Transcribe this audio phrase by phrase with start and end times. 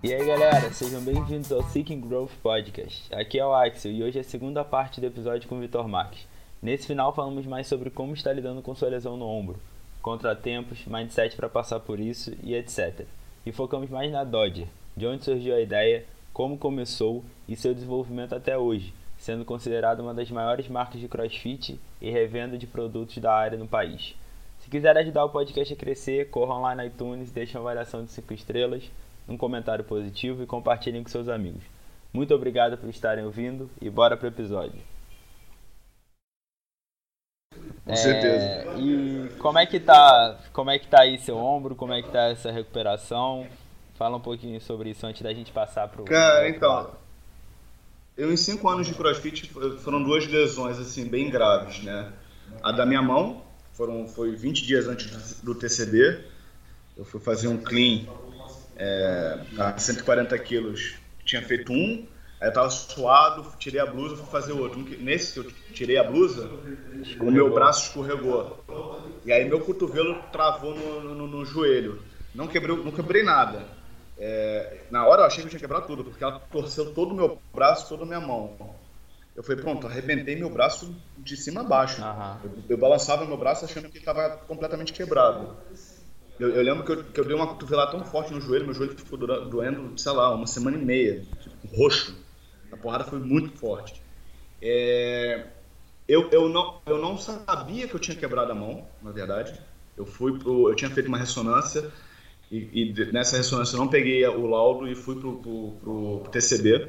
[0.00, 3.14] E aí galera, sejam bem-vindos ao Seeking Growth Podcast.
[3.14, 5.86] Aqui é o Axel e hoje é a segunda parte do episódio com o Vitor
[5.86, 6.26] Marques.
[6.62, 9.60] Nesse final falamos mais sobre como está lidando com sua lesão no ombro,
[10.00, 13.06] contratempos, mindset para passar por isso e etc.
[13.44, 18.34] E focamos mais na Dodger, de onde surgiu a ideia, como começou e seu desenvolvimento
[18.34, 23.32] até hoje, sendo considerada uma das maiores marcas de crossfit e revenda de produtos da
[23.32, 24.14] área no país.
[24.58, 28.10] Se quiser ajudar o podcast a crescer, corram lá na iTunes, deixem uma avaliação de
[28.10, 28.90] 5 estrelas,
[29.28, 31.62] um comentário positivo e compartilhem com seus amigos.
[32.12, 34.80] Muito obrigado por estarem ouvindo e bora pro episódio.
[37.84, 38.44] Com certeza.
[38.44, 41.74] É, e como é que tá, como é que tá aí seu ombro?
[41.76, 43.46] Como é que tá essa recuperação?
[43.98, 46.88] Fala um pouquinho sobre isso antes da gente passar pro Cara, então,
[48.16, 52.12] eu em cinco anos de CrossFit foram duas lesões assim bem graves, né?
[52.62, 56.24] A da minha mão foram foi 20 dias antes do TCB.
[56.96, 58.06] Eu fui fazer um clean
[58.76, 62.06] é, a 140 quilos, tinha feito um,
[62.40, 64.78] aí eu tava suado, tirei a blusa, fui fazer outro.
[65.00, 66.48] Nesse que eu tirei a blusa,
[67.18, 68.64] o meu braço escorregou.
[69.26, 72.00] E aí meu cotovelo travou no, no, no joelho.
[72.32, 73.77] Não quebrei, não quebrei nada.
[74.18, 77.14] É, na hora eu achei que eu tinha quebrado tudo, porque ela torceu todo o
[77.14, 78.56] meu braço, toda a minha mão.
[79.36, 82.02] Eu falei, pronto, arrebentei meu braço de cima a baixo.
[82.42, 85.56] Eu, eu, balançava meu braço achando que estava completamente quebrado.
[86.40, 88.74] Eu, eu lembro que eu, que eu, dei uma cotovelada tão forte no joelho, meu
[88.74, 92.16] joelho ficou doendo, sei lá, uma semana e meia, tipo, roxo.
[92.72, 94.02] A porrada foi muito forte.
[94.60, 95.46] É,
[96.08, 99.56] eu, eu, não, eu não sabia que eu tinha quebrado a mão, na verdade.
[99.96, 101.92] Eu fui pro, eu tinha feito uma ressonância
[102.50, 106.88] e, e nessa ressonância eu não peguei o laudo e fui pro, pro, pro, TCB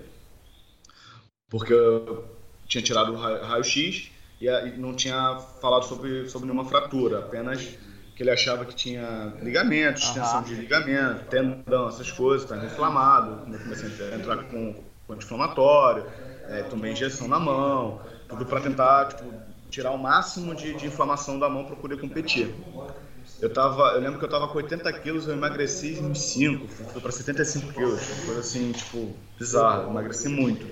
[1.49, 2.25] porque eu
[2.67, 7.77] tinha tirado o raio-x e, e não tinha falado sobre, sobre nenhuma fratura, apenas
[8.15, 13.49] que ele achava que tinha ligamento, extensão de ligamento, tendão, essas coisas, estava inflamado.
[13.49, 14.75] Eu comecei a entrar com,
[15.07, 16.05] com anti-inflamatório,
[16.49, 19.33] é, tomei injeção na mão, tudo para tentar tipo,
[19.69, 22.53] tirar o máximo de, de inflamação da mão para poder competir.
[23.41, 27.01] Eu, tava, eu lembro que eu tava com 80 quilos, eu emagreci em 5, fui
[27.01, 30.65] para 75 quilos, coisa assim, tipo, bizarra, emagreci muito.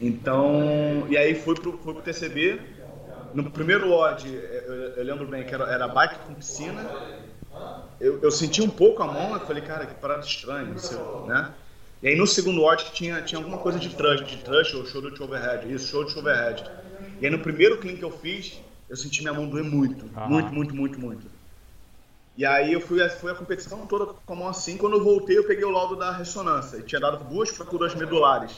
[0.00, 2.60] Então, e aí fui pro, fui pro TCB.
[3.34, 6.90] No primeiro odd, eu, eu lembro bem que era, era bike com piscina.
[8.00, 10.74] Eu, eu, senti um pouco a mão, eu falei, cara, que parada estranha,
[11.26, 11.52] né?
[12.02, 15.12] E aí no segundo odd tinha, tinha alguma coisa de thrust, de thrust ou shoulder
[15.12, 16.64] to overhead, isso, shoulder to overhead.
[17.20, 18.60] E aí no primeiro clean que eu fiz,
[18.92, 20.28] eu senti minha mão doer muito, uhum.
[20.28, 21.26] muito, muito, muito, muito.
[22.36, 25.38] E aí eu fui, fui a competição toda com a mão assim, quando eu voltei
[25.38, 28.54] eu peguei o laudo da ressonância, e tinha dado duas fraturas medulares.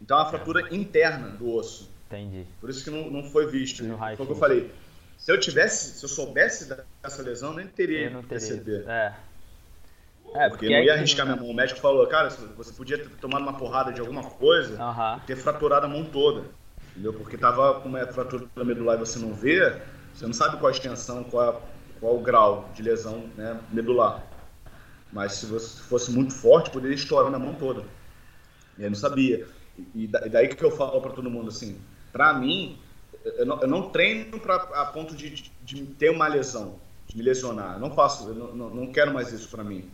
[0.00, 1.90] Então é uma fratura interna do osso.
[2.06, 2.46] Entendi.
[2.58, 3.84] Por isso que não, não foi visto.
[3.84, 4.72] No foi o que eu falei.
[5.18, 6.66] Se eu tivesse, se eu soubesse
[7.02, 8.28] dessa lesão, nem teria, eu não teria.
[8.28, 8.88] perceber.
[8.88, 9.14] É.
[10.32, 11.50] É, porque, porque não ia arriscar minha mão.
[11.50, 14.78] O médico falou, cara, você podia ter tomado uma porrada de alguma coisa
[15.22, 16.44] e ter fraturado a mão toda.
[16.90, 17.12] Entendeu?
[17.12, 19.80] Porque tava com uma fratura medular e você não vê,
[20.12, 21.60] você não sabe qual a extensão, qual, a,
[22.00, 24.22] qual o grau de lesão né, medular.
[25.12, 27.84] Mas se você fosse muito forte, poderia estourar na mão toda.
[28.78, 29.46] E eu não sabia.
[29.94, 31.80] E daí que eu falo para todo mundo assim,
[32.12, 32.78] para mim,
[33.24, 37.16] eu não, eu não treino pra, a ponto de, de, de, ter uma lesão, de
[37.16, 37.74] me lesionar.
[37.74, 39.90] Eu não faço, eu não, não quero mais isso para mim.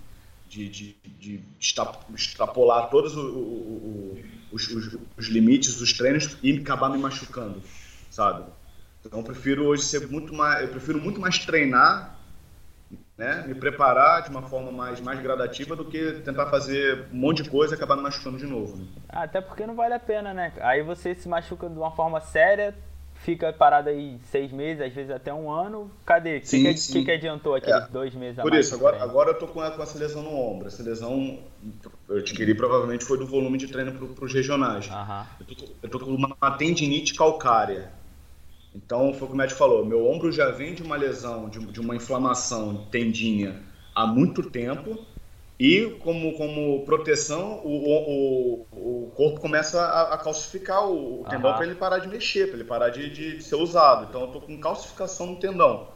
[0.48, 1.40] De, de, de,
[2.14, 7.60] extrapolar todos o, o, os, os, os, limites dos treinos e acabar me machucando,
[8.10, 8.44] sabe?
[9.04, 12.16] Então eu prefiro hoje ser muito mais, eu prefiro muito mais treinar
[13.16, 17.42] né, me preparar de uma forma mais, mais gradativa do que tentar fazer um monte
[17.42, 18.76] de coisa e acabar me machucando de novo.
[18.76, 18.86] Né?
[19.08, 20.52] Até porque não vale a pena, né?
[20.60, 22.74] Aí você se machuca de uma forma séria,
[23.26, 25.90] fica parado aí seis meses, às vezes até um ano.
[26.06, 26.36] Cadê?
[26.36, 27.88] O que, que, que, que, adiantou aqueles é.
[27.88, 28.66] dois meses a Por mais?
[28.66, 30.68] isso, agora, agora eu tô com, com essa lesão no ombro.
[30.68, 31.40] Essa lesão
[32.08, 34.88] eu adquiri provavelmente foi do volume de treino para os regionais.
[35.40, 37.90] Eu, tô, eu tô com uma tendinite calcária.
[38.72, 41.58] Então, foi o que o médico falou: meu ombro já vem de uma lesão, de,
[41.58, 43.60] de uma inflamação tendinha
[43.92, 45.04] há muito tempo,
[45.58, 51.54] e como, como proteção, o, o, o corpo começa a, a calcificar o, o tendão
[51.54, 54.06] para ele parar de mexer, para ele parar de, de, ser usado.
[54.08, 55.88] Então, eu estou com calcificação no tendão.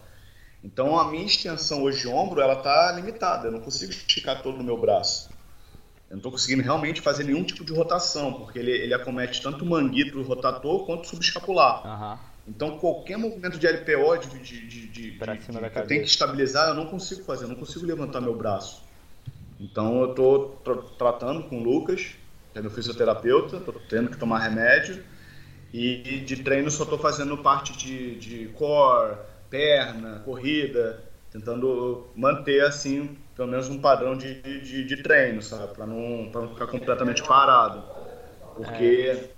[0.64, 4.60] Então, a minha extensão hoje de ombro ela está limitada, eu não consigo esticar todo
[4.60, 5.28] o meu braço.
[6.08, 9.64] Eu não estou conseguindo realmente fazer nenhum tipo de rotação, porque ele, ele acomete tanto
[9.64, 12.18] o manguito rotator quanto o subescapular.
[12.48, 16.68] Então, qualquer movimento de LPO de, de, de, de, de que eu tenho que estabilizar,
[16.68, 18.89] eu não consigo fazer, eu não consigo levantar meu braço.
[19.60, 20.58] Então eu estou
[20.98, 22.16] tratando com o Lucas,
[22.52, 25.04] que é meu fisioterapeuta, estou tendo que tomar remédio.
[25.72, 29.16] E de treino só estou fazendo parte de, de core,
[29.48, 35.74] perna, corrida, tentando manter assim, pelo menos um padrão de, de, de treino, sabe?
[35.74, 37.84] Para não, ficar completamente parado.
[38.56, 39.30] Porque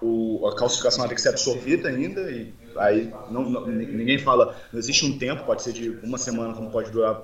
[0.00, 4.78] o, a calcificação tem que ser absorvida ainda e aí não, não, ninguém fala, não
[4.78, 7.20] existe um tempo, pode ser de uma semana, como pode durar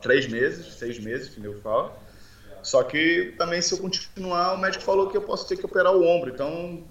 [0.00, 1.92] três meses, seis meses, que eu falo.
[2.62, 5.94] Só que também se eu continuar, o médico falou que eu posso ter que operar
[5.94, 6.84] o ombro, então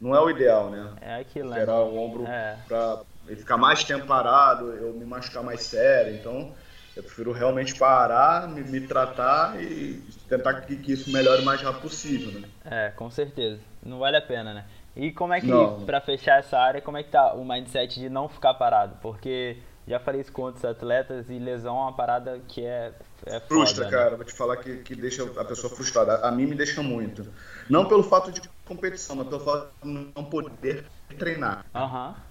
[0.00, 0.92] não é o ideal, né?
[1.00, 1.56] É aquilo, né?
[1.56, 2.56] Operar o ombro é.
[2.66, 6.52] para ficar mais tempo parado, eu me machucar mais sério, então
[6.96, 11.60] eu prefiro realmente parar, me, me tratar e tentar que, que, isso melhore o mais
[11.60, 12.48] rápido possível, né?
[12.64, 13.60] É, com certeza.
[13.84, 14.64] Não vale a pena, né?
[14.96, 15.50] E como é que,
[15.84, 18.96] para fechar essa área, como é que tá o mindset de não ficar parado?
[19.02, 22.92] Porque já falei isso com outros atletas e lesão é uma parada que é.
[23.24, 24.02] é Frustra, foda, né?
[24.02, 24.16] cara.
[24.16, 26.16] Vou te falar que, que deixa a pessoa frustrada.
[26.26, 27.26] A mim me deixa muito.
[27.70, 30.86] Não pelo fato de competição, mas pelo fato de não poder
[31.16, 31.64] treinar.
[31.74, 32.14] Aham.
[32.14, 32.24] Uhum.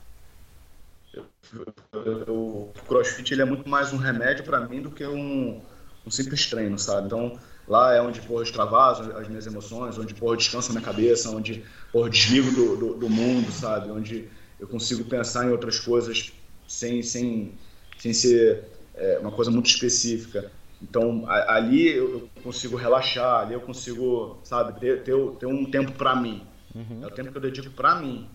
[2.28, 5.62] O crossfit ele é muito mais um remédio para mim do que um,
[6.06, 7.07] um simples treino, sabe?
[7.07, 11.30] Então, lá é onde, porra, extravaso as minhas emoções, onde, porra, descanso a minha cabeça,
[11.30, 13.90] onde, porra, desligo do, do, do mundo, sabe?
[13.90, 14.28] Onde
[14.60, 16.34] eu consigo pensar em outras coisas
[16.67, 17.53] sem, sem,
[17.97, 18.63] sem ser
[18.95, 20.51] é, uma coisa muito específica.
[20.81, 25.91] Então, a, ali eu consigo relaxar, ali eu consigo, sabe, ter, ter, ter um tempo
[25.94, 26.45] para mim.
[26.73, 27.00] Uhum.
[27.03, 28.27] É o tempo que eu dedico para mim.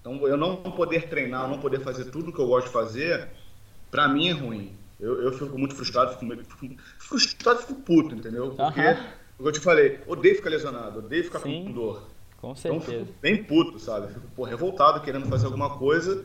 [0.00, 3.28] Então, eu não poder treinar, não poder fazer tudo que eu gosto de fazer,
[3.90, 4.72] para mim é ruim.
[5.00, 8.50] Eu, eu fico muito frustrado, fico, fico frustrado, fico puto, entendeu?
[8.50, 8.96] Porque, uhum.
[9.36, 12.08] como eu te falei, odeio ficar lesionado, odeio ficar Sim, com dor.
[12.40, 12.84] Com certeza.
[12.84, 14.12] Então, fico bem puto, sabe?
[14.12, 16.24] Fico pô, revoltado, querendo fazer alguma coisa,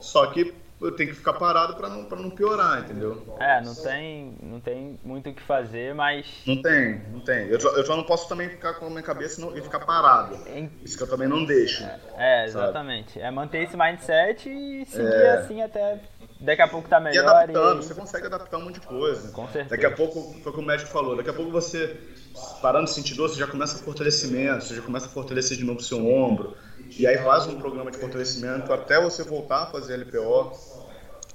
[0.00, 3.36] só que eu tenho que ficar parado para não, pra não piorar, entendeu?
[3.38, 6.26] É, não tem, não tem muito o que fazer, mas.
[6.46, 7.48] Não tem, não tem.
[7.48, 10.38] Eu, eu só não posso também ficar com a minha cabeça e ficar parado.
[10.82, 11.84] Isso que eu também não deixo.
[11.84, 13.14] É, é exatamente.
[13.14, 13.26] Sabe?
[13.26, 15.30] É manter esse mindset e seguir é...
[15.34, 16.00] assim até.
[16.40, 17.22] Daqui a pouco tá melhor.
[17.22, 17.84] E adaptando, e...
[17.84, 19.30] você consegue adaptar um monte de coisa.
[19.32, 19.68] Com certeza.
[19.68, 22.00] Daqui a pouco, foi o que o médico falou, daqui a pouco você,
[22.62, 25.80] parando de sentir dor, você já começa fortalecimento, você já começa a fortalecer de novo
[25.80, 26.56] o seu ombro.
[26.98, 30.52] E aí faz um programa de fortalecimento até você voltar a fazer LPO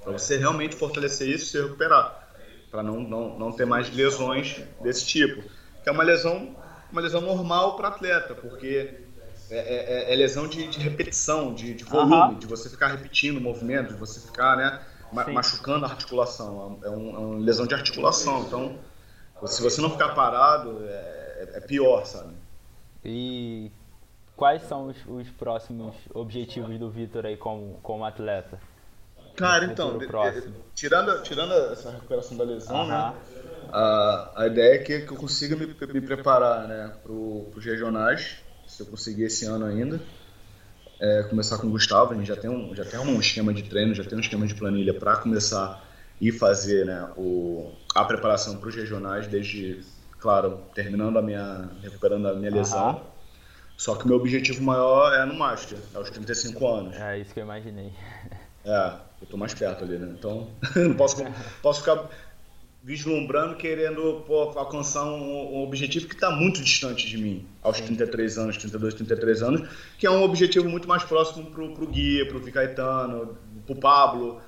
[0.02, 2.30] para você realmente fortalecer isso e se recuperar,
[2.70, 5.42] para não, não, não ter mais lesões desse tipo.
[5.82, 6.54] Que é uma lesão,
[6.92, 9.00] uma lesão normal para atleta, porque
[9.50, 12.38] é, é, é, é lesão de, de, repetição, de, de volume, uhum.
[12.38, 14.80] de você ficar repetindo o movimento, de você ficar né,
[15.32, 16.78] machucando a articulação.
[16.84, 18.42] É, um, é uma lesão de articulação.
[18.42, 18.78] Então,
[19.46, 22.32] se você não ficar parado, é, é pior, sabe?
[23.04, 23.70] E
[24.36, 28.60] quais são os, os próximos objetivos do Vitor aí como, como atleta?
[29.34, 29.98] Cara, então,
[30.74, 33.14] tirando, tirando essa recuperação da lesão, né?
[33.70, 38.36] A, a ideia é que, que eu consiga me, me preparar né, para os regionais,
[38.66, 40.00] se eu conseguir esse ano ainda.
[40.98, 43.62] É, começar com o Gustavo, a gente já tem um, já tem um esquema de
[43.64, 45.84] treino, já tem um esquema de planilha para começar
[46.18, 49.84] e fazer né, o, a preparação para os regionais, desde,
[50.18, 53.02] claro, terminando a minha, recuperando a minha lesão.
[53.76, 56.96] Só que o meu objetivo maior é no Master, aos 35 anos.
[56.96, 57.92] É isso que eu imaginei.
[58.64, 60.14] É, eu tô mais perto ali, né?
[60.18, 61.22] Então, não posso,
[61.62, 62.08] posso ficar
[62.82, 68.38] vislumbrando, querendo pô, alcançar um, um, objetivo que está muito distante de mim, aos 33
[68.38, 69.68] anos, 32, 33 anos,
[69.98, 74.40] que é um objetivo muito mais próximo pro, pro Guia, pro Vicaetano, pro Pablo,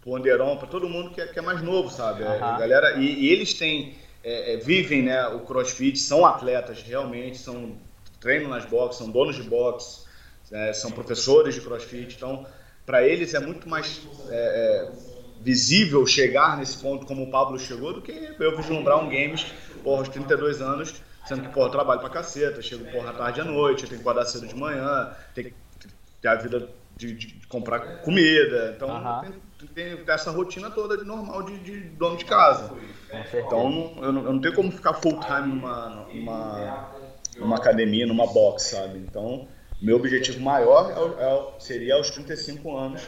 [0.00, 2.22] pro Anderon, para todo mundo que é, que é, mais novo, sabe?
[2.22, 7.36] É, galera, e, e, eles têm, é, é, vivem né, o crossfit, são atletas realmente,
[7.36, 7.76] são
[8.22, 10.06] treinam nas boxes, são donos de boxe,
[10.50, 12.46] é, são professores de crossfit, então
[12.86, 14.92] para eles é muito mais é, é,
[15.40, 19.44] visível chegar nesse ponto como o Pablo chegou do que eu vislumbrar um games,
[19.82, 23.40] porra, aos 32 anos, sendo que, porra, eu trabalho pra caceta, chego, porra, à tarde
[23.40, 25.54] à noite, eu tenho que acordar cedo de manhã, tem que
[26.20, 29.32] ter a vida de, de comprar comida, então uhum.
[29.74, 32.72] tem, tem, essa rotina toda de normal de, de dono de casa.
[33.46, 36.91] Então eu não, eu não tenho como ficar full time numa, numa,
[37.38, 38.98] numa academia, numa box, sabe?
[38.98, 39.48] Então
[39.82, 43.02] meu objetivo maior é, é, seria aos 35 anos,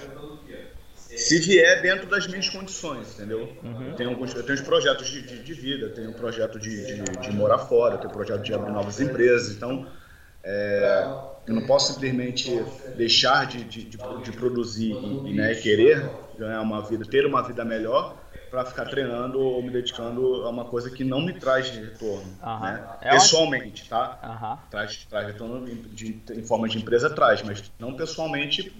[1.16, 3.48] se vier dentro das minhas condições, entendeu?
[3.62, 3.90] Uhum.
[3.90, 6.84] Eu, tenho alguns, eu tenho os projetos de, de, de vida, tenho um projeto de,
[6.84, 9.86] de, de, morar fora, tenho um projeto de abrir novas empresas, então
[10.42, 11.06] é,
[11.46, 12.50] eu não posso simplesmente
[12.96, 16.04] deixar de, de, de, produzir e né, querer
[16.36, 18.16] ganhar uma vida, ter uma vida melhor
[18.54, 22.24] para ficar treinando ou me dedicando a uma coisa que não me traz retorno.
[22.40, 22.86] Né?
[23.00, 24.68] É pessoalmente, tá?
[24.70, 28.72] Traz, traz retorno de, de, em forma de empresa, traz, mas não pessoalmente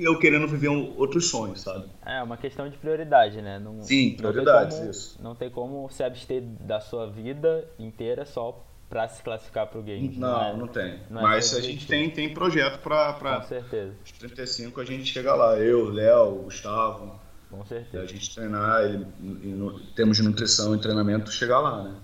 [0.00, 1.90] eu querendo viver um, outros sonhos, sabe?
[2.06, 3.58] É uma questão de prioridade, né?
[3.58, 5.22] Não, Sim, prioridades, isso.
[5.22, 9.82] Não tem como se abster da sua vida inteira só para se classificar para o
[9.82, 10.16] game.
[10.16, 11.00] Não, não, é, não tem.
[11.10, 13.12] Não é Mas a gente tem, tem projeto para.
[13.40, 13.92] Com certeza.
[14.02, 15.58] Os 35 a gente chega lá.
[15.58, 17.27] Eu, Léo, Gustavo.
[17.50, 18.02] Com certeza.
[18.02, 21.94] A gente treinar, ele, em termos de nutrição e treinamento, chegar lá, né?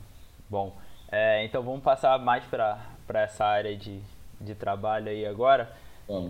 [0.48, 0.76] Bom,
[1.10, 2.78] é, então vamos passar mais para
[3.14, 4.00] essa área de,
[4.40, 5.70] de trabalho aí agora.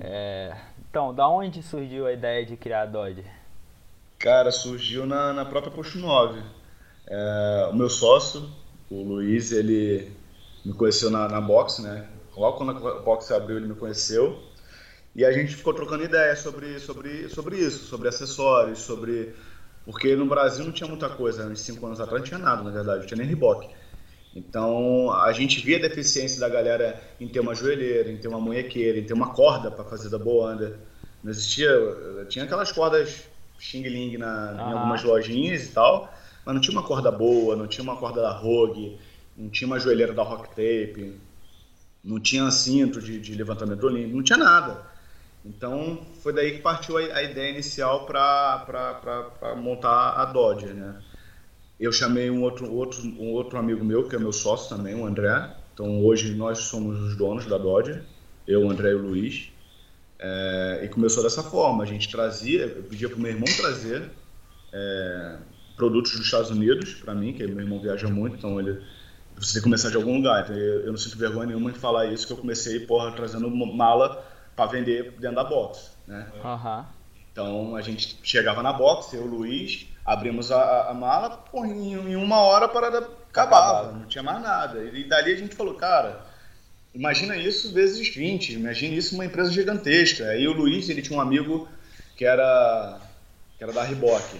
[0.00, 0.56] É,
[0.88, 3.24] então, da onde surgiu a ideia de criar a Dodge?
[4.18, 6.40] Cara, surgiu na, na própria Post 9.
[7.06, 8.48] É, o meu sócio,
[8.90, 10.10] o Luiz, ele
[10.64, 12.08] me conheceu na, na box, né?
[12.36, 14.42] Logo quando a box abriu, ele me conheceu.
[15.14, 19.34] E a gente ficou trocando ideias sobre, sobre, sobre isso, sobre acessórios, sobre.
[19.84, 22.70] Porque no Brasil não tinha muita coisa, uns 5 anos atrás não tinha nada, na
[22.70, 23.68] verdade, não tinha nem Reebok.
[24.34, 28.40] Então a gente via a deficiência da galera em ter uma joelheira, em ter uma
[28.40, 30.80] munhequeira, em ter uma corda para fazer da boanda.
[31.22, 31.70] Não existia.
[32.28, 33.24] Tinha aquelas cordas
[33.58, 34.70] Xing Ling na, ah.
[34.70, 36.12] em algumas lojinhas e tal,
[36.44, 38.98] mas não tinha uma corda boa, não tinha uma corda da Rogue,
[39.36, 41.18] não tinha uma joelheira da Rock Tape,
[42.02, 44.82] não tinha cinto de, de levantamento olímpico, não tinha nada.
[45.44, 51.02] Então foi daí que partiu a, a ideia inicial para montar a Dodger, né?
[51.78, 55.04] Eu chamei um outro, outro, um outro amigo meu, que é meu sócio também, o
[55.04, 55.54] André.
[55.74, 58.02] Então hoje nós somos os donos da Dodger,
[58.46, 59.50] eu, o André e o Luiz.
[60.18, 64.08] É, e começou dessa forma, a gente trazia, eu pedia para o meu irmão trazer
[64.72, 65.36] é,
[65.76, 68.80] produtos dos Estados Unidos para mim, que meu irmão viaja muito, então ele
[69.34, 70.44] precisa começar de algum lugar.
[70.44, 73.50] Então eu, eu, não sinto vergonha nenhuma em falar isso, que eu comecei, porra, trazendo
[73.50, 76.26] mala para vender dentro da box, né?
[76.42, 76.84] Uhum.
[77.32, 81.66] Então a gente chegava na box, eu e o Luiz, abrimos a, a mala, porra,
[81.66, 84.84] em, uma hora a parada acabava, não tinha mais nada.
[84.84, 86.24] E dali a gente falou, cara,
[86.94, 90.26] imagina isso vezes 20, imagina isso uma empresa gigantesca.
[90.28, 91.68] Aí o Luiz, ele tinha um amigo
[92.16, 93.00] que era,
[93.58, 94.38] que era da Reebok.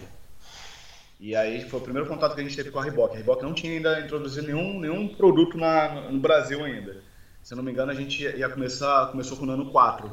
[1.18, 3.12] E aí foi o primeiro contato que a gente teve com a Reebok.
[3.12, 7.02] A Reebok não tinha ainda introduzido nenhum, nenhum produto na, no Brasil ainda.
[7.44, 10.10] Se eu não me engano, a gente ia começar, começou com o Nano 4.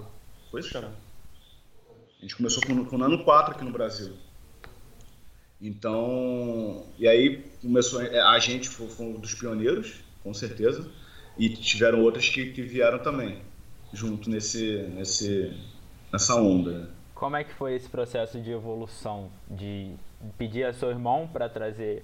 [0.51, 0.91] Foi isso, cara?
[2.19, 4.13] A gente começou com, com o Nano 4 aqui no Brasil.
[5.61, 10.85] Então, e aí começou, é, a gente foi, foi um dos pioneiros, com certeza,
[11.37, 13.41] e tiveram outras que, que vieram também,
[13.93, 15.57] junto nesse, nesse,
[16.11, 16.89] nessa onda.
[17.15, 19.95] Como é que foi esse processo de evolução, de
[20.37, 22.03] pedir a seu irmão para trazer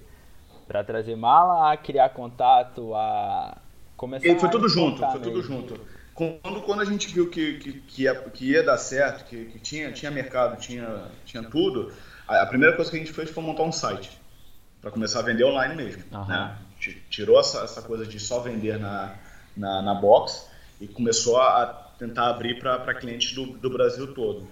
[0.66, 3.56] para trazer mala, a criar contato, a
[3.98, 5.78] começar e foi tudo junto, foi tudo junto.
[6.14, 9.58] Quando, quando a gente viu que, que, que, ia, que ia dar certo, que, que
[9.58, 11.92] tinha, tinha mercado, tinha, tinha tudo,
[12.26, 14.18] a, primeira coisa que a gente fez foi montar um site
[14.80, 16.02] para começar a vender online mesmo.
[16.10, 16.26] Uhum.
[16.26, 16.56] Né?
[17.10, 19.14] Tirou essa, essa coisa de só vender na,
[19.56, 20.48] na, na box
[20.80, 21.66] e começou a
[21.98, 24.48] tentar abrir para clientes do, do Brasil todo.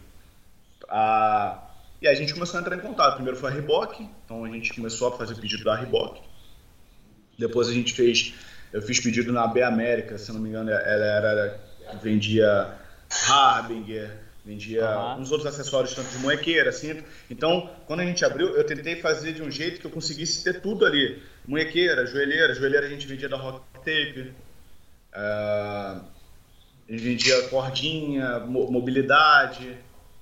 [0.89, 1.63] A,
[2.01, 3.15] e aí a gente começou a entrar em contato.
[3.15, 6.21] Primeiro foi a Reebok, então a gente começou a fazer pedido da Reebok.
[7.39, 8.35] Depois a gente fez,
[8.73, 11.61] eu fiz pedido na B América, se não me engano, ela era
[12.03, 12.75] vendia
[13.29, 14.11] Harbinger,
[14.47, 15.23] Vendia uhum.
[15.23, 17.03] uns outros acessórios, tanto de moequeira, cinto.
[17.29, 20.61] Então, quando a gente abriu, eu tentei fazer de um jeito que eu conseguisse ter
[20.61, 21.21] tudo ali.
[21.45, 22.55] Moequeira, joelheira.
[22.55, 24.33] Joelheira a gente vendia da Rock Tape.
[25.13, 29.77] Uh, a gente vendia cordinha, mobilidade.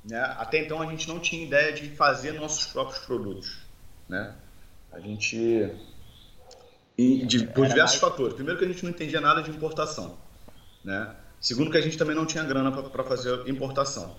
[0.08, 0.18] Né?
[0.38, 3.58] Até então a gente não tinha ideia de fazer nossos próprios produtos.
[4.08, 4.34] Né?
[4.90, 5.70] A gente...
[6.96, 8.12] E de, por diversos mais...
[8.12, 8.34] fatores.
[8.34, 10.18] Primeiro que a gente não entendia nada de importação.
[10.84, 11.14] Né?
[11.40, 14.16] Segundo que a gente também não tinha grana para fazer importação.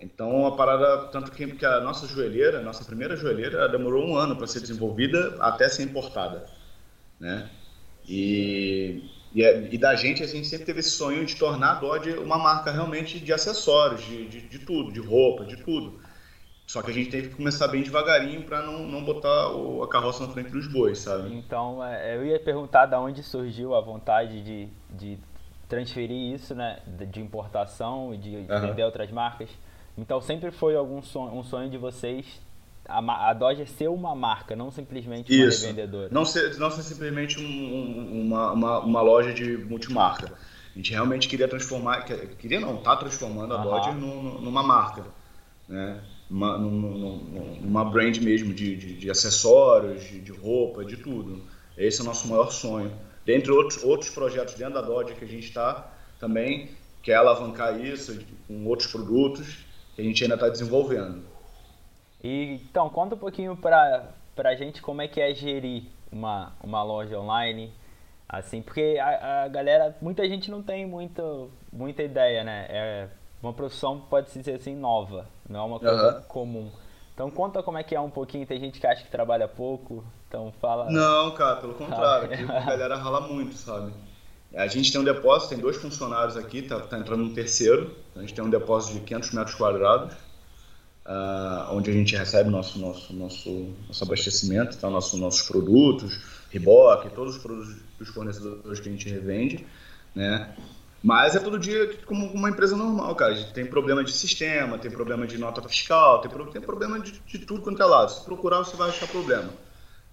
[0.00, 4.16] Então a parada, tanto que, que a nossa joelheira, a nossa primeira joelheira, demorou um
[4.16, 6.46] ano para ser desenvolvida até ser importada,
[7.18, 7.50] né?
[8.08, 9.04] E,
[9.34, 12.38] e, e, da gente a gente sempre teve esse sonho de tornar a Dodge uma
[12.38, 16.00] marca realmente de acessórios, de, de, de tudo, de roupa, de tudo.
[16.70, 19.88] Só que a gente teve que começar bem devagarinho para não, não botar o, a
[19.88, 21.34] carroça na frente dos bois, sabe?
[21.34, 25.18] Então, é, eu ia perguntar de onde surgiu a vontade de, de
[25.68, 28.60] transferir isso, né, de importação e de uhum.
[28.60, 29.50] vender outras marcas.
[29.98, 32.24] Então sempre foi algum sonho, um sonho de vocês
[32.88, 35.62] a, a Dodge ser uma marca, não simplesmente uma isso.
[35.62, 36.08] revendedora.
[36.12, 40.32] Não ser, não ser simplesmente um, um, uma, uma, uma, loja de multimarca.
[40.72, 42.04] A gente realmente queria transformar,
[42.38, 43.64] queria não, tá transformando a uhum.
[43.64, 43.90] Dodge
[44.40, 45.02] numa marca,
[45.68, 46.00] né?
[46.30, 51.42] Uma, numa brand mesmo de, de, de acessórios, de, de roupa, de tudo.
[51.76, 52.92] Esse é o nosso maior sonho
[53.24, 56.70] dentre outros, outros projetos dentro da Dodge que a gente está também,
[57.02, 61.22] quer alavancar isso com outros produtos que a gente ainda está desenvolvendo.
[62.22, 66.82] E, então, conta um pouquinho para a gente como é que é gerir uma, uma
[66.82, 67.72] loja online,
[68.28, 72.66] assim, porque a, a galera, muita gente não tem muito, muita ideia, né?
[72.68, 73.08] É,
[73.42, 76.22] uma profissão, pode-se dizer assim, nova, não é uma coisa uhum.
[76.22, 76.70] comum.
[77.14, 80.04] Então conta como é que é um pouquinho, tem gente que acha que trabalha pouco,
[80.28, 80.90] então fala...
[80.90, 83.92] Não, cara, pelo contrário, aqui a galera rala muito, sabe?
[84.54, 88.20] A gente tem um depósito, tem dois funcionários aqui, tá, tá entrando um terceiro, a
[88.20, 90.12] gente tem um depósito de 500 metros quadrados,
[91.06, 96.20] uh, onde a gente recebe nosso, nosso, nosso, nosso abastecimento, tá, nosso, nossos produtos,
[96.50, 99.66] reboque, todos os produtos dos fornecedores que a gente revende,
[100.14, 100.52] né?
[101.02, 103.32] Mas é todo dia como uma empresa normal, cara.
[103.32, 107.18] A gente tem problema de sistema, tem problema de nota fiscal, tem, tem problema de,
[107.20, 108.12] de tudo quanto é lado.
[108.12, 109.50] Se procurar, você vai achar problema.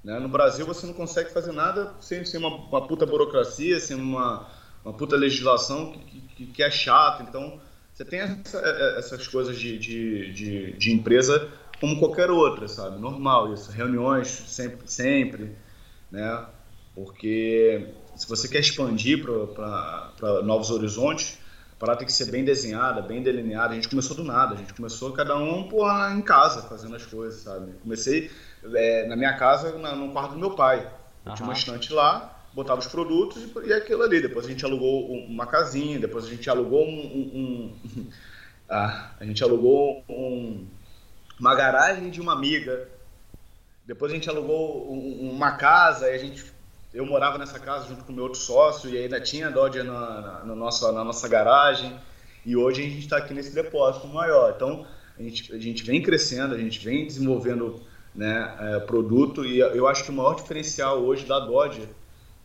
[0.03, 0.17] Né?
[0.19, 4.47] No Brasil, você não consegue fazer nada sem, sem uma, uma puta burocracia, sem uma,
[4.83, 7.23] uma puta legislação que, que, que é chata.
[7.23, 7.59] Então,
[7.93, 12.67] você tem essa, é, é, essas coisas de, de, de, de, empresa como qualquer outra,
[12.67, 12.97] sabe?
[12.97, 13.71] Normal isso.
[13.71, 15.55] Reuniões sempre, sempre,
[16.09, 16.45] né?
[16.97, 21.37] Porque se você quer expandir para novos horizontes,
[21.73, 23.73] a parada tem que ser bem desenhada, bem delineada.
[23.73, 27.05] A gente começou do nada, a gente começou cada um pô, em casa fazendo as
[27.05, 27.71] coisas, sabe?
[27.83, 28.31] Comecei
[28.73, 30.91] é, na minha casa, na, no quarto do meu pai.
[31.23, 34.19] Eu tinha uma estante lá, botava os produtos e, e aquilo ali.
[34.19, 36.99] Depois a gente alugou uma casinha, depois a gente alugou um.
[36.99, 38.09] um, um
[38.67, 40.65] ah, a gente alugou um,
[41.39, 42.89] uma garagem de uma amiga.
[43.85, 46.56] Depois a gente alugou uma casa e a gente.
[46.93, 50.45] Eu morava nessa casa junto com meu outro sócio e ainda tinha Dodge na, na,
[50.45, 50.55] na,
[51.03, 51.93] nossa, garagem.
[52.45, 54.53] E hoje a gente está aqui nesse depósito maior.
[54.55, 54.85] Então
[55.17, 57.81] a gente, a gente vem crescendo, a gente vem desenvolvendo
[58.15, 61.87] né, é, produto e eu acho que o maior diferencial hoje da Dodge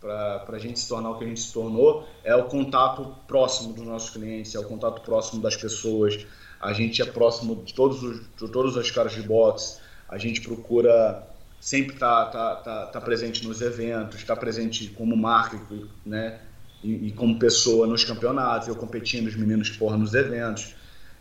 [0.00, 3.72] para a gente se tornar o que a gente se tornou é o contato próximo
[3.72, 6.26] dos nossos clientes, é o contato próximo das pessoas.
[6.61, 9.80] A gente é próximo de todos os, de todos os caras de boxe.
[10.08, 11.25] A gente procura
[11.62, 15.61] sempre estar tá, tá, tá, presente nos eventos, estar tá presente como marca,
[16.04, 16.40] né?
[16.83, 20.75] E, e, como pessoa nos campeonatos, eu competindo, os meninos porra nos eventos.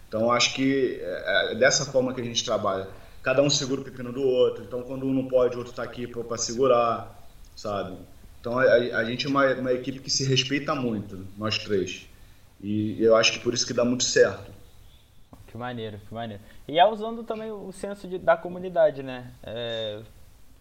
[0.07, 2.87] Então acho que é, é dessa forma que a gente trabalha.
[3.21, 4.63] Cada um segura o pepino do outro.
[4.63, 7.23] Então quando um não pode, o outro está aqui para segurar,
[7.55, 7.95] sabe?
[8.39, 12.09] Então a, a gente é uma, uma, equipe que se respeita muito, nós três.
[12.59, 14.51] E eu acho que por isso que dá muito certo.
[15.45, 16.41] Que maneiro, que maneiro.
[16.67, 19.31] E é usando também o senso de, da comunidade, né?
[19.43, 20.01] É,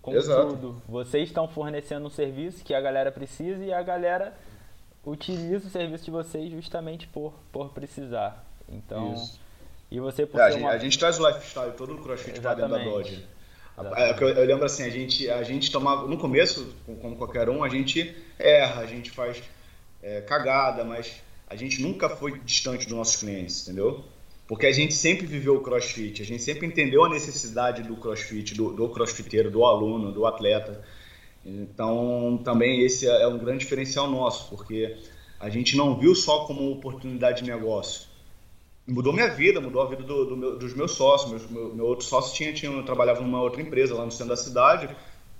[0.02, 0.48] como Exato.
[0.48, 4.34] tudo, vocês estão fornecendo um serviço que a galera precisa e a galera
[5.04, 8.44] utiliza o serviço de vocês justamente por, por precisar.
[8.68, 9.40] Então, isso.
[9.90, 10.70] e você por é, a, gente, uma...
[10.70, 13.26] a gente traz o lifestyle todo no CrossFit para dentro da Dodge.
[13.96, 16.06] É, eu, eu, lembro assim, a gente, a gente tomava.
[16.06, 19.42] No começo, como qualquer um, a gente erra, a gente faz
[20.02, 24.04] é, cagada, mas a gente nunca foi distante dos nossos clientes, entendeu?
[24.50, 28.52] Porque a gente sempre viveu o crossfit, a gente sempre entendeu a necessidade do crossfit,
[28.52, 30.82] do, do crossfiteiro, do aluno, do atleta.
[31.46, 34.96] Então, também esse é um grande diferencial nosso, porque
[35.38, 38.10] a gente não viu só como oportunidade de negócio
[38.88, 41.48] mudou minha vida, mudou a vida do, do meu, dos meus sócios.
[41.48, 44.88] Meu, meu, outro sócio tinha, tinha, trabalhava numa outra empresa lá no centro da cidade,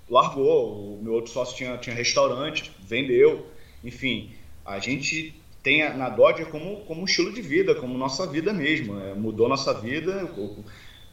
[0.09, 0.95] largou.
[0.95, 3.45] O meu outro sócio tinha, tinha restaurante, vendeu.
[3.83, 4.31] Enfim,
[4.65, 8.99] a gente tem na Dodge como, como um estilo de vida, como nossa vida mesmo.
[8.99, 10.29] É, mudou nossa vida,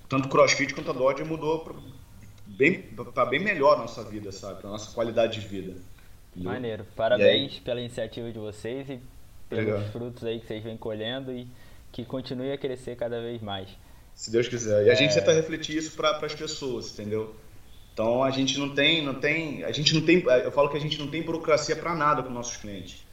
[0.09, 1.75] tanto CrossFit quanto a Dodge mudou para
[2.47, 2.83] bem,
[3.15, 4.61] pra bem melhor a nossa vida, sabe?
[4.61, 5.75] Para nossa qualidade de vida.
[6.35, 6.87] Maneiro.
[6.97, 9.01] Parabéns pela iniciativa de vocês e
[9.49, 9.83] pelos Legal.
[9.91, 11.47] frutos aí que vocês vêm colhendo e
[11.91, 13.69] que continue a crescer cada vez mais.
[14.15, 14.87] Se Deus quiser.
[14.87, 14.97] E a é...
[14.97, 17.35] gente tenta refletir isso para as pessoas, entendeu?
[17.93, 20.81] Então a gente não tem, não tem, a gente não tem, eu falo que a
[20.81, 23.05] gente não tem burocracia para nada com nossos clientes.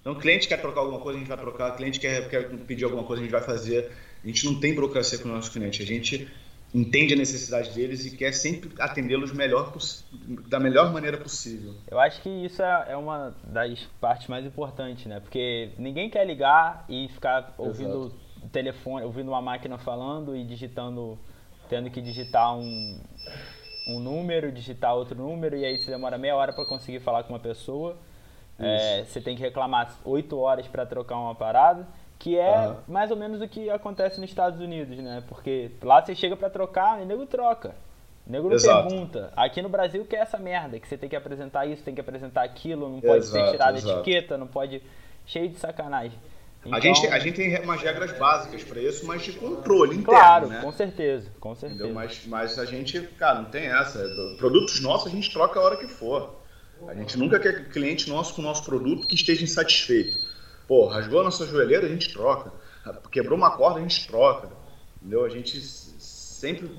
[0.00, 2.48] Então o cliente quer trocar alguma coisa, a gente vai trocar, o cliente quer, quer
[2.66, 3.90] pedir alguma coisa, a gente vai fazer.
[4.22, 6.28] A gente não tem burocracia com nossos clientes, a gente
[6.74, 9.72] entende a necessidade deles e quer sempre atendê-los melhor
[10.48, 11.74] da melhor maneira possível.
[11.90, 15.20] Eu acho que isso é, é uma das partes mais importantes, né?
[15.20, 18.16] Porque ninguém quer ligar e ficar ouvindo Exato.
[18.44, 21.18] o telefone, ouvindo uma máquina falando e digitando,
[21.70, 23.00] tendo que digitar um,
[23.88, 27.32] um número, digitar outro número e aí você demora meia hora para conseguir falar com
[27.32, 27.96] uma pessoa.
[28.58, 31.86] É, você tem que reclamar oito horas para trocar uma parada
[32.18, 32.76] que é uhum.
[32.88, 35.22] mais ou menos o que acontece nos Estados Unidos, né?
[35.28, 37.74] Porque lá você chega para trocar e nego troca.
[38.26, 38.88] O nego não exato.
[38.88, 39.32] pergunta.
[39.36, 42.00] Aqui no Brasil que é essa merda, que você tem que apresentar isso, tem que
[42.00, 44.82] apresentar aquilo, não pode exato, ser tirada etiqueta, não pode.
[45.24, 46.18] Cheio de sacanagem.
[46.64, 50.04] Então, a, gente, a gente tem umas regras básicas para isso, mas de controle interno.
[50.04, 50.60] Claro, né?
[50.62, 51.92] com certeza, com certeza.
[51.92, 54.02] Mas, mas a gente, cara, não tem essa.
[54.38, 56.34] Produtos nossos a gente troca a hora que for.
[56.86, 60.16] A gente nunca quer cliente nosso com o nosso produto que esteja insatisfeito.
[60.66, 62.52] Pô, rasgou a nossa joelheira, a gente troca.
[63.10, 64.50] Quebrou uma corda, a gente troca.
[65.00, 65.24] Entendeu?
[65.24, 66.70] A gente sempre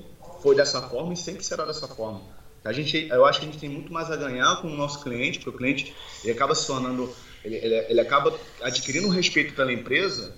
[0.41, 2.21] foi dessa forma e sempre será dessa forma.
[2.63, 5.01] A gente, eu acho que a gente tem muito mais a ganhar com o nosso
[5.01, 7.11] cliente, porque o cliente ele acaba se tornando,
[7.43, 10.35] ele, ele, ele acaba adquirindo respeito pela empresa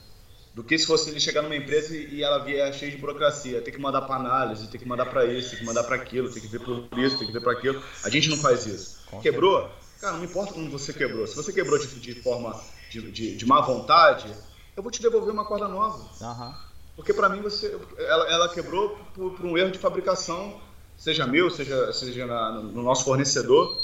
[0.54, 3.74] do que se fosse ele chegar numa empresa e ela vier cheia de burocracia, tem
[3.74, 6.42] que mandar para análise, tem que mandar para isso, tem que mandar para aquilo, tem
[6.42, 7.82] que ver por isso, tem que ver para aquilo.
[8.04, 9.01] A gente não faz isso.
[9.20, 9.70] Quebrou?
[10.00, 11.28] Cara, não importa como você quebrou.
[11.28, 14.34] Se você quebrou de, de forma de, de, de, má vontade,
[14.76, 16.00] eu vou te devolver uma corda nova.
[16.20, 16.54] Uhum.
[16.96, 20.60] Porque para mim você, ela, ela quebrou por, por, um erro de fabricação,
[20.98, 23.78] seja meu, seja, seja na, no nosso fornecedor.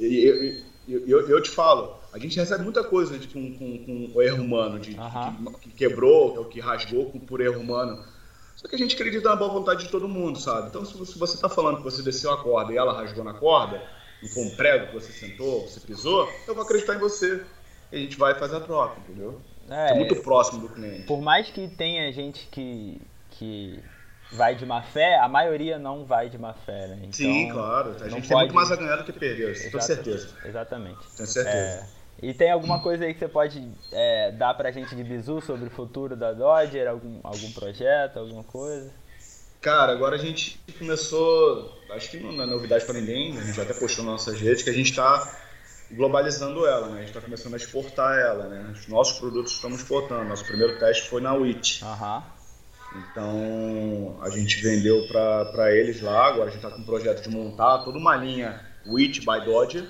[0.00, 3.84] E, e, e eu, eu te falo, a gente recebe muita coisa de, com, com,
[3.84, 5.52] com o erro humano, de, uhum.
[5.54, 8.04] que, que, quebrou, ou que rasgou por erro humano.
[8.56, 10.68] Só que a gente acredita na boa vontade de todo mundo, sabe?
[10.68, 13.82] Então, se você está falando que você desceu a corda e ela rasgou na corda,
[14.22, 17.42] não foi um prego que você sentou, você pisou, eu vou acreditar em você.
[17.90, 19.40] E a gente vai fazer a troca, entendeu?
[19.68, 21.02] É, é muito próximo do cliente.
[21.02, 23.00] Por mais que tenha gente que,
[23.32, 23.82] que
[24.32, 26.96] vai de má fé, a maioria não vai de má fé, né?
[27.00, 27.94] Então, Sim, claro.
[28.00, 30.34] A gente tem muito mais a ganhar do que perder, com certeza.
[30.44, 31.00] Exatamente.
[31.16, 31.56] Tenho certeza.
[31.56, 32.02] É...
[32.22, 35.66] E tem alguma coisa aí que você pode é, dar pra gente de bizu sobre
[35.66, 36.88] o futuro da Dodger?
[36.88, 38.90] Algum, algum projeto, alguma coisa?
[39.62, 43.72] Cara, agora a gente começou, acho que não é novidade para ninguém, a gente até
[43.72, 45.40] postou nas nossas redes, que a gente está
[45.92, 46.96] globalizando ela, né?
[46.96, 48.72] A gente está começando a exportar ela, né?
[48.72, 50.24] Os nossos produtos estamos exportando.
[50.24, 51.84] Nosso primeiro teste foi na WIT.
[51.84, 52.22] Uhum.
[52.96, 57.28] Então, a gente vendeu para eles lá, agora a gente está com um projeto de
[57.28, 59.88] montar toda uma linha WIT by Dodger.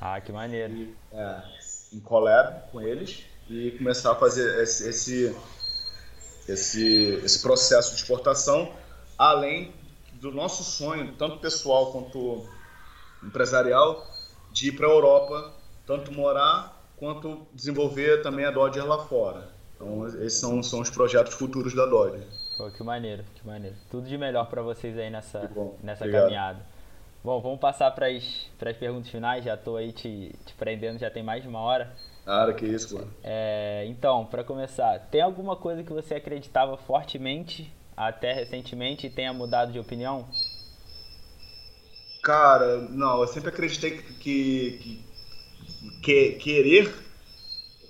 [0.00, 0.72] Ah, que maneiro.
[0.72, 1.42] E, é,
[1.92, 5.36] em collab com eles e começar a fazer esse, esse,
[6.48, 8.72] esse, esse processo de exportação,
[9.20, 9.70] além
[10.14, 12.48] do nosso sonho, tanto pessoal quanto
[13.22, 14.06] empresarial,
[14.50, 15.52] de ir para a Europa,
[15.86, 19.48] tanto morar quanto desenvolver também a Dodge lá fora.
[19.76, 22.24] Então, esses são, são os projetos futuros da Dodge.
[22.56, 23.76] Pô, que maneiro, que maneiro.
[23.90, 25.50] Tudo de melhor para vocês aí nessa,
[25.82, 26.60] nessa caminhada.
[27.22, 29.44] Bom, vamos passar para as perguntas finais.
[29.44, 31.94] Já estou aí te, te prendendo, já tem mais de uma hora.
[32.24, 33.12] Cara, que isso, mano.
[33.22, 37.70] É, então, para começar, tem alguma coisa que você acreditava fortemente
[38.08, 40.26] até recentemente e tenha mudado de opinião?
[42.22, 45.04] Cara, não, eu sempre acreditei que, que,
[46.02, 46.90] que querer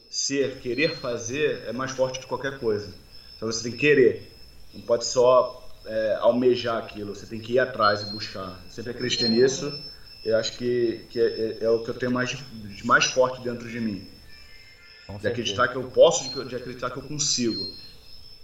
[0.09, 2.95] ser, querer fazer é mais forte que qualquer coisa.
[3.37, 4.21] Então você tem que querer.
[4.73, 8.61] Não pode só é, almejar aquilo, você tem que ir atrás e buscar.
[8.69, 9.73] Sempre acreditei nisso,
[10.25, 13.41] eu acho que, que é, é, é o que eu tenho mais, de mais forte
[13.41, 14.07] dentro de mim.
[15.07, 15.33] Com de certeza.
[15.33, 17.67] acreditar que eu posso, de acreditar que eu consigo,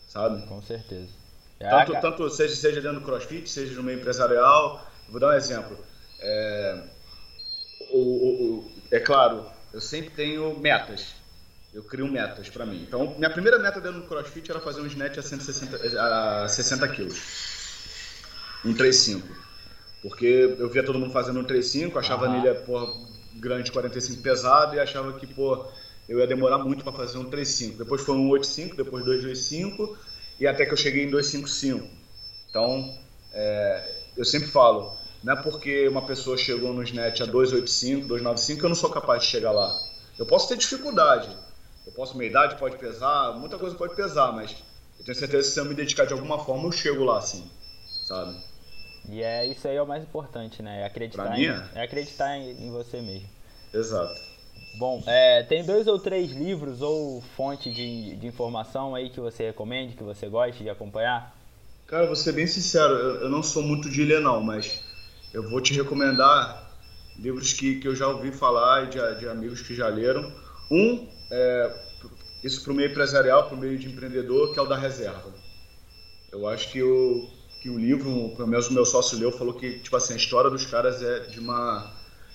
[0.08, 0.42] sabe?
[0.42, 1.15] Com certeza.
[1.58, 4.86] Tanto, ah, tanto seja, seja dentro do crossfit, seja no meio empresarial.
[5.08, 5.76] Vou dar um exemplo.
[6.20, 6.82] É,
[7.90, 11.14] o, o, é claro, eu sempre tenho metas.
[11.72, 12.82] Eu crio metas para mim.
[12.82, 16.88] Então, minha primeira meta dentro do CrossFit era fazer um snatch a, 160, a 60
[16.88, 17.18] quilos.
[18.64, 19.22] Um 3,5.
[20.02, 22.42] Porque eu via todo mundo fazendo um 3,5, achava uhum.
[22.42, 22.92] nele, porra,
[23.34, 25.66] grande 45 pesado e achava que, pô,
[26.08, 27.78] eu ia demorar muito para fazer um 3,5.
[27.78, 29.96] Depois foi um 8,5, depois 2,25
[30.38, 31.88] e até que eu cheguei em 2,55.
[32.50, 32.94] Então,
[33.32, 38.58] é, eu sempre falo, não é porque uma pessoa chegou no snatch a 2,85, 2,95
[38.58, 39.78] que eu não sou capaz de chegar lá.
[40.18, 41.28] Eu posso ter dificuldade,
[41.86, 44.56] eu posso, minha idade pode pesar, muita coisa pode pesar, mas
[44.98, 47.48] eu tenho certeza que se eu me dedicar de alguma forma, eu chego lá, sim,
[48.06, 48.36] sabe?
[49.08, 50.82] E é isso aí é o mais importante, né?
[50.82, 53.28] É acreditar, em, é acreditar em, em, você mesmo.
[53.72, 54.20] Exato.
[54.78, 59.46] Bom, é, tem dois ou três livros ou fonte de, de informação aí que você
[59.46, 61.34] recomende, que você goste de acompanhar?
[61.86, 64.82] Cara, vou ser bem sincero, eu, eu não sou muito de ler não, mas
[65.32, 66.66] eu vou te recomendar
[67.18, 70.30] livros que, que eu já ouvi falar de, de amigos que já leram.
[70.70, 71.72] Um é,
[72.42, 75.32] isso para o meio empresarial, para o meio de empreendedor, que é o da reserva.
[76.30, 77.28] Eu acho que o,
[77.60, 80.50] que o livro, pelo menos o meu sócio leu, falou que tipo assim, a história
[80.50, 81.92] dos caras é de, uma,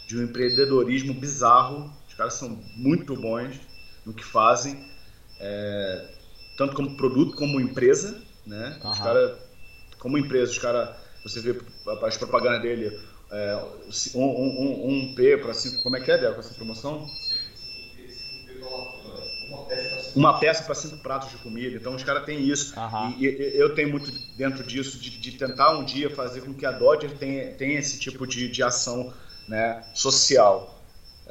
[0.08, 1.92] de um empreendedorismo bizarro.
[2.12, 3.58] Os caras são muito bons
[4.06, 4.86] no que fazem,
[5.40, 6.10] é,
[6.58, 8.22] tanto como produto como empresa.
[8.46, 8.80] Né?
[8.84, 9.40] Os cara,
[9.98, 10.90] como empresa, os caras,
[11.24, 11.58] você vê
[12.04, 13.00] as propagandas dele,
[13.32, 13.64] é,
[14.14, 17.10] um, um, um, P para cinco, como é que é, Débora, com essa promoção?
[20.16, 21.78] uma peça para cinco pratos de comida.
[21.78, 22.78] Então os caras têm isso.
[22.78, 23.16] Uhum.
[23.18, 26.66] E, e, eu tenho muito dentro disso de, de, tentar um dia fazer com que
[26.66, 29.14] a Dodger tenha, tenha esse tipo de, de ação
[29.48, 30.81] né, social.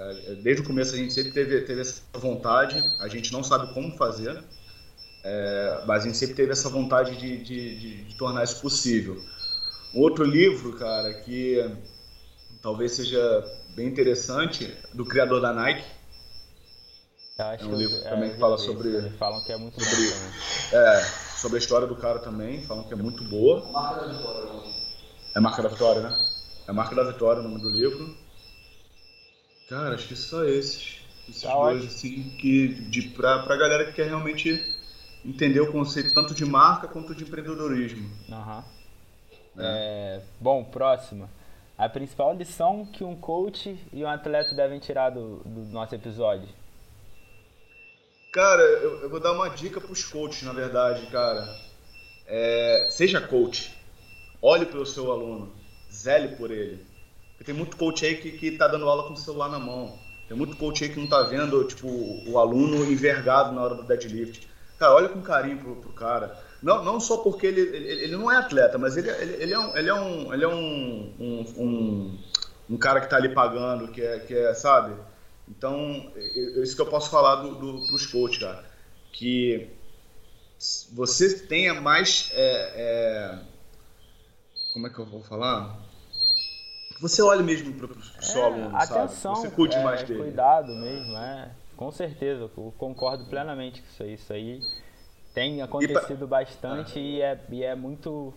[0.00, 3.74] É, desde o começo a gente sempre teve, teve essa vontade, a gente não sabe
[3.74, 4.42] como fazer,
[5.22, 9.22] é, mas a gente sempre teve essa vontade de, de, de tornar isso possível.
[9.94, 11.70] Um outro livro, cara, que
[12.62, 13.20] talvez seja
[13.76, 15.84] bem interessante, do criador da Nike,
[17.38, 19.00] é um livro é, também que fala sobre.
[19.18, 21.00] Falam que é muito sobre, bom É,
[21.36, 23.64] sobre a história do cara também, falam que é muito boa.
[23.72, 24.64] Marca da Vitória, não.
[25.34, 26.18] É Marca da Vitória, né?
[26.68, 28.14] É Marca da Vitória o nome do livro.
[29.70, 30.98] Cara, acho que só esses.
[31.28, 31.86] Esses tá dois, ótimo.
[31.86, 34.76] assim, que de, pra, pra galera que quer realmente
[35.24, 38.10] entender o conceito tanto de marca quanto de empreendedorismo.
[38.28, 38.62] Uhum.
[39.58, 41.30] É, bom, próxima.
[41.78, 46.48] A principal lição que um coach e um atleta devem tirar do, do nosso episódio?
[48.32, 51.48] Cara, eu, eu, vou dar uma dica para os coaches, na verdade, cara.
[52.26, 53.72] É, seja coach.
[54.42, 55.52] Olhe pelo seu aluno.
[55.92, 56.89] Zele por ele.
[57.44, 59.98] Tem muito coach aí que, que tá dando aula com o celular na mão.
[60.28, 63.82] Tem muito coach aí que não tá vendo, tipo, o aluno envergado na hora do
[63.82, 64.48] deadlift.
[64.78, 66.38] Cara, olha com carinho pro, pro cara.
[66.62, 69.58] Não, não só porque ele, ele, ele não é atleta, mas ele, ele, ele, é,
[69.58, 72.18] um, ele é, um, ele é um, um, um,
[72.70, 74.94] um cara que está ali pagando, que é, que é sabe?
[75.48, 76.12] Então,
[76.62, 78.64] isso que eu posso falar do, do, pros coaches, cara.
[79.12, 79.68] Que
[80.92, 82.30] você tenha mais.
[82.34, 83.38] É, é,
[84.72, 85.89] como é que eu vou falar?
[87.00, 89.48] Você olhe mesmo para o seu é, aluno, atenção, sabe?
[89.48, 90.20] Você cuide é, mais dele.
[90.20, 91.50] Cuidado mesmo, é.
[91.76, 94.14] Com certeza, eu concordo plenamente com isso aí.
[94.14, 94.60] Isso aí
[95.34, 96.40] tem acontecido pra...
[96.40, 97.02] bastante ah.
[97.02, 98.34] e, é, e é muito.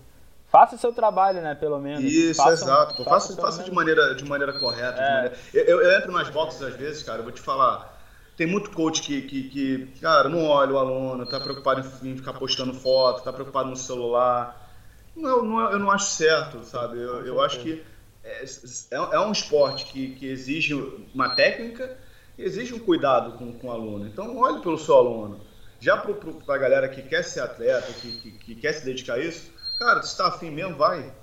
[0.49, 1.55] Faça o seu trabalho, né?
[1.55, 2.03] Pelo menos.
[2.03, 3.03] Isso, faça, exato.
[3.03, 5.01] Faça, faça, faça de, maneira, de maneira correta.
[5.01, 5.07] É.
[5.07, 5.37] De maneira...
[5.53, 7.91] Eu, eu, entro nas boxes às vezes, cara, eu vou te falar.
[8.37, 12.33] Tem muito coach que, que, que, cara, não olha o aluno, tá preocupado em ficar
[12.33, 14.71] postando foto, tá preocupado no celular.
[15.15, 16.97] Não, não, eu não acho certo, sabe?
[16.97, 17.83] Eu, eu acho que
[18.23, 20.73] é, é, é um esporte que, que exige
[21.13, 21.97] uma técnica
[22.37, 24.07] exige um cuidado com, com o aluno.
[24.07, 25.39] Então, olhe pelo seu aluno.
[25.79, 29.19] Já para a galera que quer ser atleta, que, que, que, quer se dedicar a
[29.19, 31.13] isso, cara, se está afim mesmo, vai.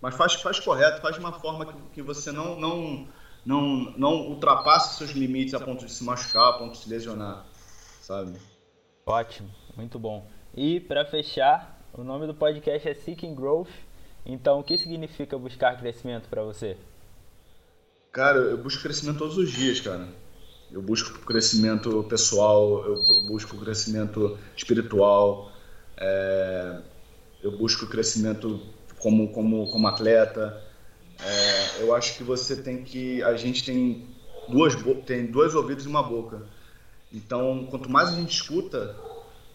[0.00, 3.08] Mas faz, faz correto, faz de uma forma que, que você não, não,
[3.44, 7.46] não, não ultrapasse seus limites a ponto de se machucar, a ponto de se lesionar,
[8.00, 8.36] sabe?
[9.06, 10.26] Ótimo, muito bom.
[10.54, 13.70] E para fechar, o nome do podcast é Seeking Growth.
[14.24, 16.76] Então, o que significa buscar crescimento para você?
[18.12, 20.06] Cara, eu busco crescimento todos os dias, cara.
[20.70, 25.52] Eu busco crescimento pessoal, eu busco crescimento espiritual,
[25.96, 26.80] é,
[27.42, 28.60] eu busco crescimento
[28.98, 30.62] como, como, como atleta.
[31.20, 33.22] É, eu acho que você tem que.
[33.22, 34.06] A gente tem
[34.48, 36.42] duas, tem dois ouvidos e uma boca.
[37.12, 38.96] Então, quanto mais a gente escuta,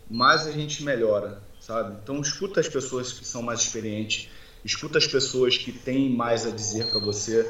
[0.10, 1.98] mais a gente melhora, sabe?
[2.04, 4.30] Então, escuta as pessoas que são mais experientes,
[4.64, 7.50] escuta as pessoas que têm mais a dizer para você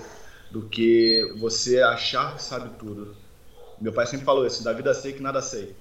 [0.51, 3.15] do que você achar que sabe tudo.
[3.79, 5.75] Meu pai sempre falou isso: da vida sei que nada sei.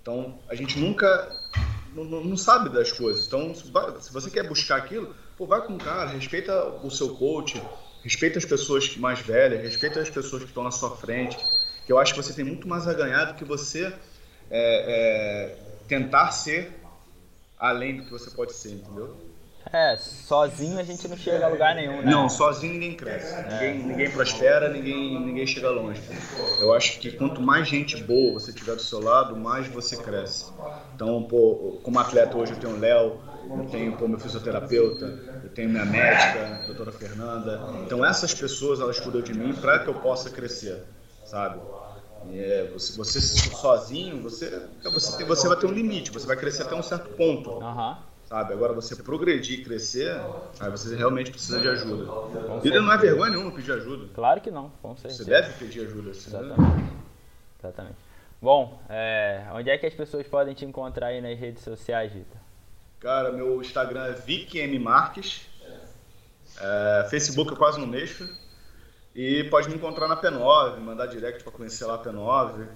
[0.00, 1.30] Então, a gente nunca
[1.94, 3.26] não, não sabe das coisas.
[3.26, 3.70] Então, se,
[4.12, 7.62] você quer buscar aquilo, pô, vai com o cara, respeita o seu coach,
[8.02, 11.38] respeita as pessoas mais velhas, respeita as pessoas que estão na sua frente.
[11.86, 13.94] Que eu acho que você tem muito mais a ganhar do que você é,
[14.50, 15.56] é,
[15.88, 16.72] tentar ser
[17.58, 19.16] além do que você pode ser, entendeu?
[19.72, 22.10] É, sozinho a gente não chega a lugar nenhum, né?
[22.10, 23.32] Não, sozinho ninguém cresce.
[23.32, 23.52] É.
[23.52, 26.02] Ninguém, ninguém prospera, ninguém, ninguém chega longe.
[26.60, 30.52] Eu acho que quanto mais gente boa você tiver do seu lado, mais você cresce.
[30.94, 33.18] Então, pô, como atleta hoje eu tenho o Léo,
[33.56, 35.06] eu tenho pô, meu fisioterapeuta,
[35.42, 37.66] eu tenho minha médica, a doutora Fernanda.
[37.86, 40.84] Então essas pessoas, elas cuidam de mim para que eu possa crescer,
[41.24, 41.58] sabe?
[42.30, 46.64] É, você, você sozinho, você, você, tem, você vai ter um limite, você vai crescer
[46.64, 47.52] até um certo ponto.
[47.52, 48.54] Uhum sabe?
[48.54, 50.18] Agora você progredir, crescer,
[50.58, 52.10] aí você realmente precisa de ajuda.
[52.64, 54.08] E não é vergonha nenhuma pedir ajuda.
[54.14, 55.24] Claro que não, com certeza.
[55.24, 56.12] Você deve pedir ajuda.
[56.12, 56.92] Assim, Exatamente.
[57.58, 57.96] Exatamente.
[58.40, 62.40] Bom, é, onde é que as pessoas podem te encontrar aí nas redes sociais, Vitor?
[63.00, 65.46] Cara, meu Instagram é VicM Marques.
[66.58, 68.26] É, Facebook eu quase não mexo.
[69.14, 72.66] E pode me encontrar na P9, mandar direct para conhecer lá a P9.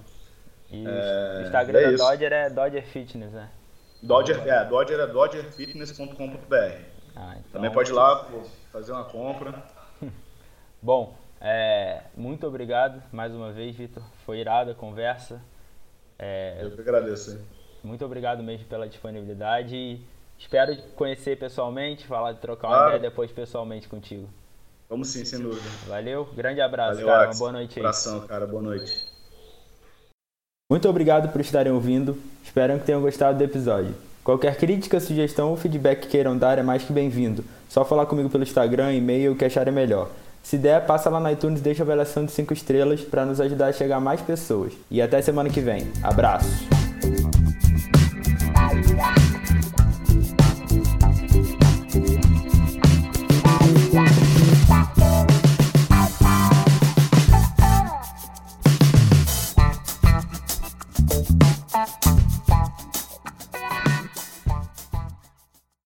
[0.69, 3.49] E é, o Instagram é da Dodger é Dodger Fitness, né?
[4.01, 6.55] Dodger, é, Dodger é dodgerfitness.com.br.
[7.15, 7.51] Ah, então...
[7.53, 8.27] Também pode ir lá
[8.71, 9.63] fazer uma compra.
[10.81, 14.03] Bom, é, muito obrigado mais uma vez, Vitor.
[14.25, 15.41] Foi irada a conversa.
[16.19, 17.31] É, Eu que agradeço.
[17.31, 17.39] Hein?
[17.83, 20.01] Muito obrigado mesmo pela disponibilidade e
[20.37, 24.29] espero conhecer pessoalmente, falar de trocar uma ideia depois pessoalmente contigo.
[24.89, 25.67] Vamos sim, sem dúvida.
[25.87, 27.27] Valeu, grande abraço, Valeu, cara.
[27.29, 27.85] Uma boa noite aí.
[27.85, 28.47] Abração, cara.
[28.47, 29.06] Boa noite.
[30.69, 32.17] Muito obrigado por estarem ouvindo.
[32.43, 33.95] Espero que tenham gostado do episódio.
[34.21, 37.41] Qualquer crítica, sugestão ou feedback que queiram dar é mais que bem-vindo.
[37.69, 40.09] Só falar comigo pelo Instagram, e-mail, o que acharem melhor.
[40.43, 43.39] Se der, passa lá no iTunes e deixa a avaliação de 5 estrelas para nos
[43.39, 44.73] ajudar a chegar a mais pessoas.
[44.91, 45.87] E até semana que vem.
[46.03, 46.67] Abraços!